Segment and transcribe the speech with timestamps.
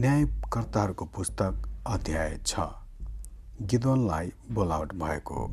[0.00, 2.60] न्यायकर्ताहरूको पुस्तक अध्याय छ।
[3.62, 5.46] गिदोनलाई बोलावट भएको।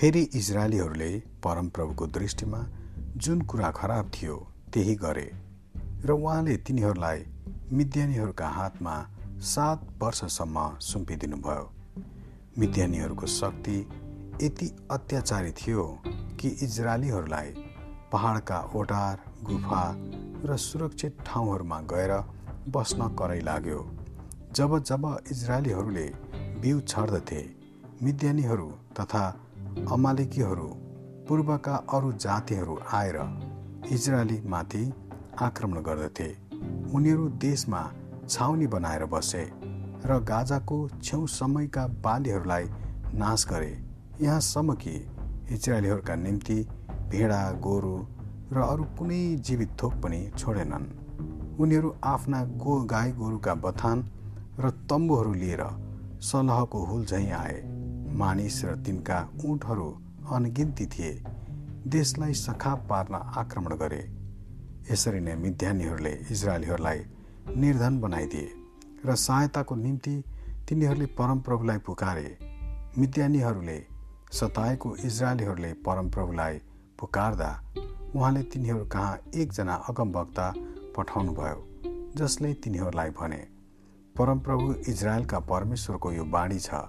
[0.00, 1.10] फेरि इजरायलीहरूले
[1.44, 2.64] परमप्रभुको दृष्टिमा
[3.16, 4.36] जुन कुरा खराब थियो
[4.72, 5.28] त्यही गरे
[6.04, 7.24] र उहाँले तिनीहरूलाई
[7.72, 8.96] मिद्यानीहरूका हातमा
[9.42, 11.70] सात वर्षसम्म सुम्पिदिनुभयो।
[12.58, 13.78] मिद्यानीहरूको शक्ति
[14.42, 16.02] यति अत्याचारी थियो
[16.40, 17.54] कि इजरायलीहरूलाई
[18.12, 19.84] पहाडका ओटार गुफा
[20.44, 22.20] र सुरक्षित ठाउँहरूमा गएर
[22.68, 23.80] बस्न करै लाग्यो।
[24.56, 26.06] जब जब इजरायलीहरूले
[26.60, 27.40] बिउ छर्दथे
[28.02, 28.68] मिद्यानीहरू
[29.00, 29.24] तथा
[29.92, 30.68] अमालेकीहरू
[31.28, 33.18] पूर्वका अरू जातिहरू आएर
[33.90, 34.84] इजरायलीमाथि
[35.40, 36.28] आक्रमण गर्दथे।
[36.94, 37.82] उनीहरू देशमा
[38.28, 39.44] छाउनी बनाएर बसे
[40.04, 42.64] र गाजाको छेउसम्मका बालीहरूलाई
[43.14, 43.72] नाश गरे।
[44.20, 44.94] यहाँसम्म कि
[45.50, 46.58] इजरायलीहरूका निम्ति
[47.10, 47.96] भेडा गोरु
[48.52, 51.01] र अरू कुनै जीवित थोक पनि छोडेनन्।
[51.60, 54.04] उनीहरू आफ्ना गो गाई गोरुका बथान
[54.60, 55.62] र तम्बुहरू लिएर
[56.22, 57.62] सलहको हुल झैँ आए।
[58.16, 59.88] मानिस र तिनका उठहरू
[60.30, 61.12] अनगिन्ती थिए।
[61.86, 64.02] देशलाई सखाप पार्न आक्रमण गरे।
[64.90, 67.00] यसरी नै मिध्यानीहरूले इजरायलीहरूलाई
[67.56, 68.48] निर्धन बनाइदिए
[69.06, 70.14] र सहायताको निम्ति
[70.68, 72.28] तिनीहरूले परमप्रभुलाई पुकारे।
[72.98, 73.78] मिद्यानीहरूले
[74.32, 76.60] सताएको इजरायलीहरूले परमप्रभुलाई
[76.98, 77.50] पुकार्दा
[78.14, 80.52] उहाँले तिनीहरू कहाँ एकजना अगमवक्ता
[80.96, 81.58] पठाउनुभयो
[82.16, 83.40] जसले तिनीहरूलाई भने
[84.16, 86.80] परमप्रभु इजरायलका परमेश्वरको यो बाणी छ।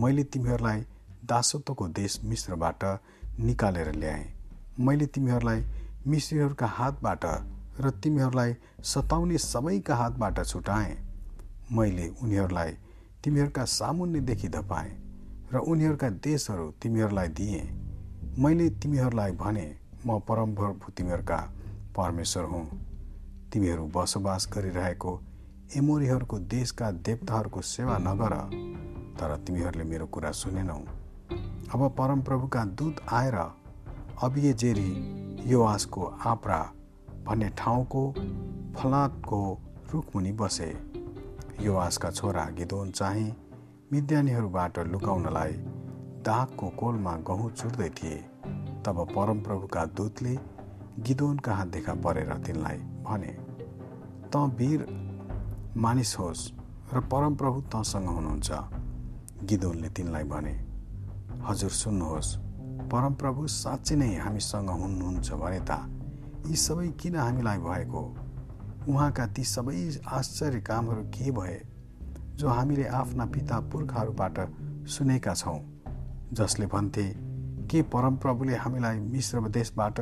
[0.00, 0.80] मैले तिमीहरूलाई
[1.24, 2.84] दासत्वको देश मिश्रबाट
[3.40, 4.24] निकालेर ल्याएँ।
[4.80, 5.64] मैले तिमीहरूलाई
[6.06, 7.24] मिश्रीहरूका हातबाट
[7.80, 10.96] र तिमीहरूलाई सताउने सबैका हातबाट छुटाएँ।
[11.72, 12.72] मैले उनीहरूलाई
[13.24, 14.92] तिमीहरूका सामुन्यदेखि धपाएँ
[15.52, 17.64] र उनीहरूका देशहरू तिमीहरूलाई दिएँ।
[18.38, 19.66] मैले तिमीहरूलाई भने
[20.06, 21.38] म परमप्रभु तिमीहरूका
[21.96, 22.64] परमेश्वर हुँ।
[23.56, 25.10] तिमीहरू बसोबास गरिरहेको
[25.76, 28.32] एमोरीहरूको देशका देवताहरूको सेवा नगर
[29.16, 30.74] तर तिमीहरूले मेरो कुरा सुनेनौ।
[31.74, 33.36] अब परमप्रभुका दूत आएर
[34.22, 34.90] अबिएजेरी
[35.46, 36.58] योवासको आप्रा
[37.24, 38.02] भन्ने ठाउँको
[38.76, 39.40] फलाटको
[39.92, 40.68] रुखमुनि बसे।
[41.62, 43.32] योवासका छोरा गिदोन चाहिँ
[43.92, 45.52] मिद्यानीहरूबाट लुकाउनलाई
[46.28, 48.20] दागको कोलमा गहुँ चुर्दै थिए।
[48.84, 50.38] तब परमप्रभुका दूतले
[51.00, 53.45] गिदोन कहाँ देखा परेर तिनलाई भने
[54.32, 54.80] त वीर
[55.76, 56.42] मानिस होस्
[56.94, 58.50] र परमप्रभु तसँग हुनुहुन्छ।
[59.44, 60.54] गिदोनले तिनलाई भने
[61.46, 62.30] हजुर सुन्नुहोस्
[62.90, 65.70] परमप्रभु साँच्चै नै हामीसँग हुनुहुन्छ भने त
[66.46, 68.02] यी सबै किन हामीलाई भएको?
[68.88, 69.78] उहाँका ती सबै
[70.08, 71.58] आश्चर्य कामहरू के भए
[72.38, 74.36] जो हामीले आफ्ना पिता पुर्खाहरूबाट
[74.86, 75.58] सुनेका छौँ?
[76.32, 77.06] जसले भन्थे
[77.70, 80.00] के परमप्रभुले हामीलाई मिश्र देशबाट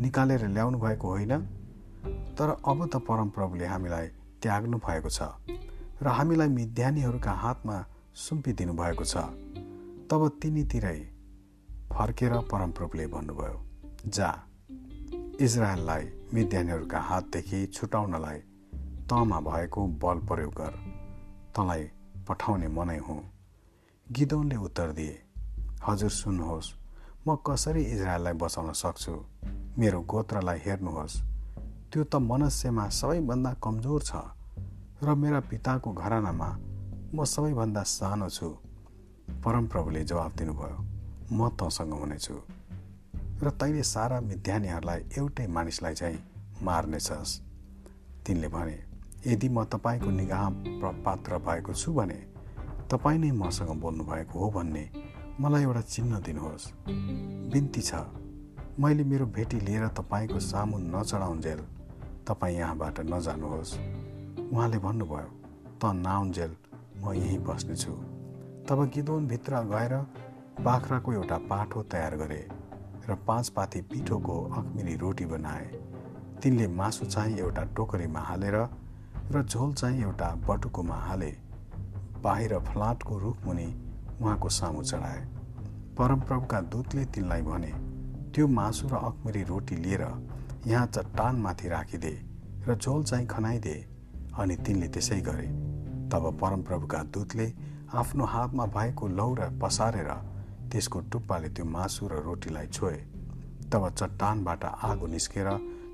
[0.00, 1.32] निकालेर ल्याउनु भएको होइन?
[2.38, 4.06] तर अब त परमप्रभुले हामीलाई
[4.42, 5.22] त्याग्नु भएको छ
[6.02, 7.76] र हामीलाई मिध्यानीहरूका हातमा
[8.14, 9.16] सुम्पिदिनु भएको छ।
[10.10, 10.98] तब तिनीतिरै
[11.92, 13.56] फर्केर परमप्रभुले भन्नुभयो
[14.06, 14.30] जा
[15.40, 16.04] इजरायललाई
[16.34, 18.38] मिध्यानीहरूका हातदेखि छुटाउनलाई
[19.10, 20.74] तमा भएको बल प्रयोग गर।
[21.56, 21.82] तँलाई
[22.28, 23.20] पठाउने मनै हुँ।
[24.06, 25.16] गिदौनले उत्तर दिए
[25.86, 26.74] हजुर सुन्नुहोस्
[27.26, 29.14] म कसरी इजरायललाई बचाउन सक्छु?
[29.78, 31.14] मेरो गोत्रलाई हेर्नुहोस्।
[31.92, 34.12] त्यो त मनुष्यमा सबैभन्दा कमजोर छ
[35.02, 36.48] र मेरा पिताको घरानामा
[37.14, 38.48] म सबैभन्दा सानो छु।
[39.44, 40.78] परमप्रभुले जवाब दिनुभयो
[41.32, 42.34] म तँसँग हुनेछु
[43.42, 46.18] र तैँले सारा मिध्यानीहरूलाई एउटै मानिसलाई चाहिँ
[46.62, 47.32] मार्नेछस्।
[48.26, 48.76] तिनले भने
[49.26, 50.44] यदि म तपाईँको निगाह
[51.06, 52.20] पात्र भएको छु भने
[52.90, 54.84] तपाईँ नै मसँग बोल्नुभएको हो भन्ने
[55.40, 56.70] मलाई एउटा चिन्ह दिनुहोस्।
[57.52, 58.04] बिन्ती छ
[58.76, 61.60] मैले मेरो भेटी लिएर तपाईँको सामु नचढाउन्जेल
[62.28, 63.72] तपाईँ यहाँबाट नजानुहोस्।
[64.52, 65.28] उहाँले भन्नुभयो
[65.80, 66.52] त नाउन्जेल
[67.02, 67.92] म यहीँ बस्नेछु।
[68.68, 69.94] तब गिदोनभित्र गएर
[70.60, 72.42] बाख्राको एउटा पाठो तयार गरे
[73.08, 75.66] र पाँच पाथी पिठोको अखमिरी रोटी बनाए।
[76.42, 78.56] तिनले मासु चाहिँ एउटा टोकरीमा हालेर
[79.32, 81.32] र झोल चाहिँ एउटा बटुकोमा हाले
[82.22, 83.66] बाहिर फ्लाटको रुखमुनि
[84.20, 85.20] उहाँको सामु चढाए।
[85.98, 87.72] परमप्रभुका दूतले तिनलाई भने
[88.34, 90.04] त्यो मासु र अखमिरी रोटी लिएर
[90.66, 92.27] यहाँ चट्टानमाथि राखिदे।
[92.66, 93.76] र झोल चाहिँ खनाइदे
[94.38, 95.46] अनि तिनले त्यसै गरे।
[96.10, 97.46] तब परमप्रभुका दूतले
[97.94, 100.10] आफ्नो हातमा भएको लौरा पसारेर
[100.70, 102.96] त्यसको टुप्पाले त्यो मासु र रोटीलाई छोए।
[103.72, 105.48] तब चट्टानबाट आगो निस्केर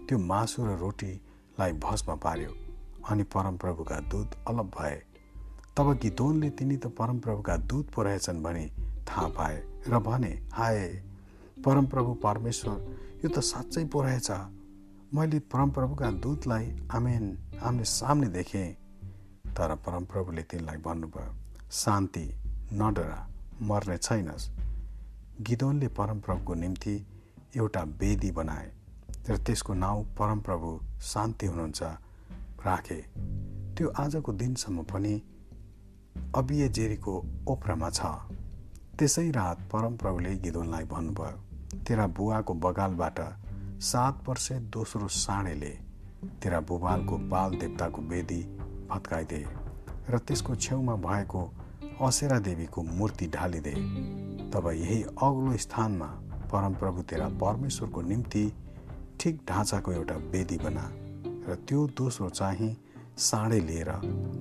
[0.08, 2.52] त्यो मासु र रोटीलाई भस्म पार्यो
[3.10, 4.96] अनि परमप्रभुका दूत अलग भए।
[5.76, 8.64] तब गिदोनले तिनी त परमप्रभुका दूत पो रहेछन् भने
[9.08, 9.56] थाहा पाए
[9.88, 10.78] र भने हाय
[11.64, 12.76] परमप्रभु परमेश्वर
[13.24, 14.30] यो त साँच्चै पो रहेछ।
[15.14, 17.26] मैले परमप्रभुका दूतलाई आमेन
[17.62, 18.70] आमने सामने देखेँ
[19.54, 21.34] तर परमप्रभुले तिनलाई भन्नुभयो
[21.72, 22.22] शान्ति
[22.72, 23.18] नडरा
[23.62, 24.48] मर्ने छैनस्।
[25.40, 26.94] गिदोनले परमप्रभुको निम्ति
[27.56, 28.66] एउटा वेदी बनाए
[29.30, 30.78] र त्यसको नाउँ परमप्रभु
[31.12, 31.82] शान्ति हुनुहुन्छ
[32.66, 33.00] राखे।
[33.76, 35.14] त्यो आजको दिनसम्म पनि
[36.34, 37.14] अबिएजेरीको
[37.48, 38.00] ओप्रामा छ।
[38.98, 43.20] त्यसै रात परमप्रभुले गिदोनलाई भन्नुभयो तेरा बुवाको बगालबाट
[43.84, 45.68] सात वर्ष दोस्रो साँडेले
[46.42, 48.38] तेरा बुबालको बाल देवताको वेदी
[48.90, 49.40] भत्काइदे
[50.10, 51.42] र त्यसको छेउमा भएको
[52.00, 53.74] असेरा देवीको मूर्ति ढालिदे।
[54.50, 56.06] तब यही अग्लो स्थानमा
[56.52, 58.44] परमप्रभु तेरा परमेश्वरको निम्ति
[59.20, 60.88] ठिक ढाँचाको एउटा वेदी बना
[61.48, 62.74] र त्यो दोस्रो चाहिँ
[63.20, 63.92] साँडे लिएर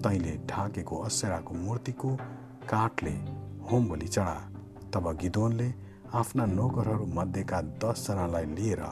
[0.03, 2.15] तैँले ढाकेको असेराको मूर्तिको
[2.69, 3.17] काठले
[3.67, 4.39] होम बलि चढा।
[4.93, 5.73] तब गिदोनले
[6.15, 8.83] आफ्ना नोकरहरू मध्येका दसजनालाई लिएर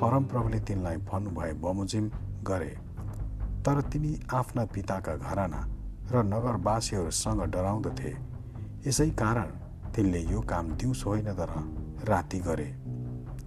[0.00, 2.10] परमप्रभुले तिनलाई भन्नुभए बमोजिम
[2.42, 2.72] गरे।
[3.64, 5.60] तर तिनी आफ्ना पिताका घराना
[6.12, 8.12] र नगरवासीहरूसँग डराउँदथे।
[8.86, 9.48] यसै कारण
[9.94, 11.52] तिनले यो काम दिउँसो होइन तर
[12.08, 12.66] राति गरे।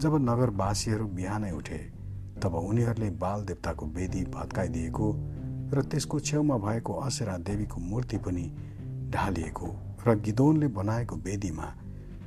[0.01, 1.77] जब नगरवासीहरू बिहानै उठे
[2.41, 5.07] तब उनीहरूले बाल देवताको वेदी भत्काइदिएको
[5.73, 8.45] र त्यसको छेउमा भएको असेरा देवीको मूर्ति पनि
[9.09, 9.67] ढालिएको
[10.07, 11.67] र गिदोनले बनाएको वेदीमा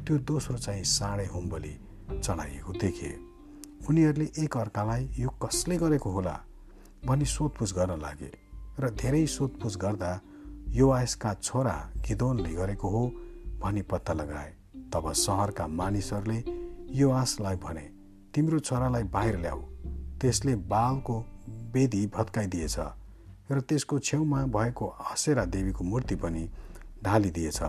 [0.07, 1.75] त्यो दोस्रो चाहिँ साँडे होम्बली
[2.21, 3.30] चढाइएको देखे।
[3.89, 6.37] उनीहरूले एक अर्कालाई यो कसले गरेको होला
[7.07, 8.33] भनी सोधपुछ गर्न लागे
[8.81, 10.13] र धेरै सोधपुछ गर्दा
[10.69, 11.77] यो आयसका छोरा
[12.09, 13.03] गिदोनले गरेको हो
[13.61, 14.53] भनी पत्ता लगाए।
[14.93, 16.39] तब सहरका मानिसहरूले
[16.95, 17.87] यो आसलाई भने
[18.35, 19.61] तिम्रो छोरालाई बाहिर ल्याऊ।
[20.21, 21.17] त्यसले बालको
[21.75, 22.77] वेदी भत्काइदिएछ
[23.51, 26.49] र त्यसको छेउमा भएको हसेरा देवीको मूर्ति पनि
[27.05, 27.61] ढालिदिएछ।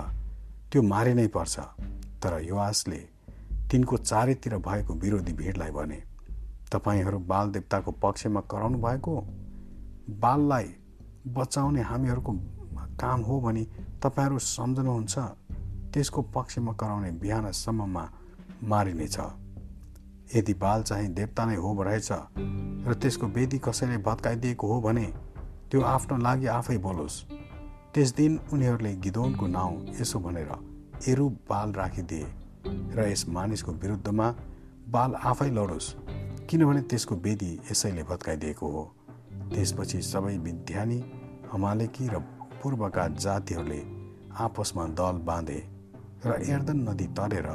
[0.72, 1.60] त्यो मारि नै पर्छ।
[2.22, 3.02] तर युवासले
[3.72, 6.04] तिनको चारैतिर भएको विरोधी भिडलाई भने
[6.72, 9.22] तपाईँहरू बाल देवताको पक्षमा कराउनु भएको?
[10.20, 10.68] बाललाई
[11.28, 12.34] बचाउने हामीहरूको
[13.00, 13.64] काम हो भने
[14.04, 15.20] तपाईँहरू सम्झनुहुन्छ?
[15.94, 18.04] त्यसको पक्षमा कराउने बिहानसम्ममा
[18.64, 19.18] मारिनेछ।
[20.36, 22.12] यदि बाल चाहिँ देवता नै हो रहेछ
[22.88, 25.06] र त्यसको वेदी कसैले भत्काइदिएको हो भने
[25.72, 27.24] त्यो आफ्नो लागि आफै बोलोस्।
[27.94, 30.52] त्यस दिन उनीहरूले गिदोनको नाउँ यसो भनेर
[31.08, 34.28] एरु बाल राखिदिए। र यस मानिसको विरुद्धमा
[34.88, 35.90] बाल आफै लडोस्
[36.50, 38.84] किनभने त्यसको वेदी यसैले भत्काइदिएको हो।
[39.54, 41.00] त्यसपछि सबै विद्यानी
[41.52, 42.20] हमालेकी र
[42.62, 43.82] पूर्वका जातिहरूले
[44.40, 45.60] आपसमा दल बाँधे
[46.26, 47.48] र एर्दन नदी तरेर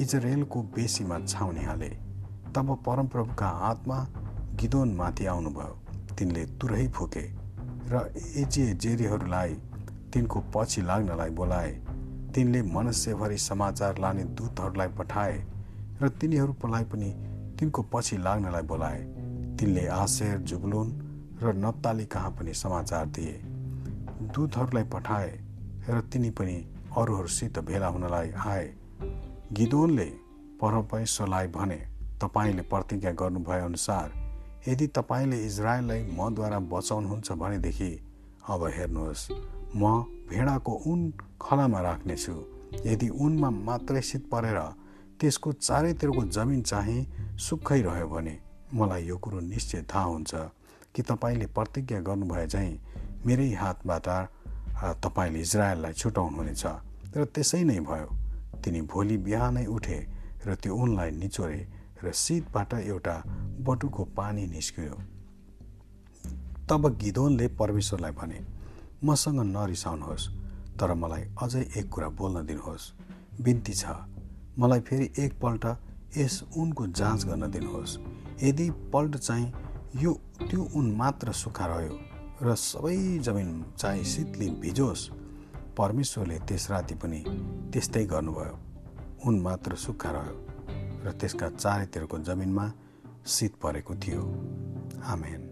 [0.00, 1.90] इजरायलको बेसीमा छाउनी हाले।
[2.54, 3.98] तब परमप्रभुका हातमा
[4.60, 5.74] गिदोनमाथि आउनुभयो।
[6.18, 7.24] तिनले तुरै फुके
[7.90, 7.94] र
[8.36, 9.54] एजे जेरीहरूलाई
[10.12, 11.70] तिनको पछि लाग्नलाई बोलाए।
[12.34, 15.46] तिनले मनुष्यभरि समाचार लाने दूतहरूलाई पठाए
[16.02, 17.10] र तिनीहरूलाई पनि
[17.58, 19.00] तिनको पछि लाग्नलाई बोलाए।
[19.60, 20.88] तिनले आशेर जुबलुन
[21.42, 23.40] र नप्ताली कहाँ पनि समाचार दिए।
[24.34, 25.30] दूतहरूलाई पठाए
[25.88, 26.56] र तिनी पनि
[26.96, 28.74] अरूहरूसित भेला हुनलाई आए।
[29.52, 30.04] गिदोनले
[30.62, 31.76] परमेश्वरलाई भने
[32.22, 34.12] तपाईँले प्रतिज्ञा गर्नुभए अनुसार
[34.68, 37.90] यदि तपाईँले इजरायललाई मद्वारा बचाउनुहुन्छ भनेदेखि
[38.48, 39.30] अब हेर्नुहोस्
[39.74, 39.82] म
[40.30, 41.00] भेडाको उन
[41.42, 42.34] खलामा राख्नेछु।
[42.86, 44.58] यदि उनमा मात्रै शीत परेर
[45.20, 47.00] त्यसको चारैतिरको जमिन चाहिँ
[47.38, 48.34] सुक्खै रह्यो भने
[48.74, 50.34] मलाई यो कुरो निश्चय थाहा हुन्छ।
[50.94, 52.74] कि तपाईँले प्रतिज्ञा गर्नुभए चाहिँ
[53.26, 54.06] मेरै हातबाट
[55.04, 56.64] तपाईँले इजरायललाई छुटाउनुहुनेछ
[57.16, 58.08] र त्यसै नै भयो।
[58.62, 59.98] तिनी भोलि बिहानै उठे
[60.46, 61.60] र त्यो उनलाई निचोरे
[62.02, 63.16] र शीतबाट एउटा
[63.66, 64.96] बटुको पानी निस्कियो।
[66.68, 68.38] तब गिदोनले परमेश्वरलाई भने
[69.04, 70.28] मसँग नरिसाउनुहोस्।
[70.80, 72.92] तर मलाई अझै एक कुरा बोल्न दिनुहोस्।
[73.40, 73.84] बिन्ती छ।
[74.58, 75.66] मलाई फेरि एकपल्ट
[76.16, 77.98] यस उनको जाँच गर्न दिनुहोस्।
[78.42, 79.52] यदि पल्ट चाहिँ
[79.96, 80.12] यो
[80.50, 81.98] त्यो उन मात्र सुक्खा रह्यो
[82.42, 85.08] र सबै जमिन चाहिँ शीतले भिजोस्
[85.76, 87.24] परमेश्वरले त्यस राति पनि
[87.72, 88.58] त्यस्तै गर्नुभयो।
[89.26, 90.36] उन मात्र सुक्खा रह्यो
[91.04, 92.72] र त्यसका चारैतिरको जमिनमा
[93.26, 94.22] शीत परेको थियो।
[95.04, 95.49] आमेन।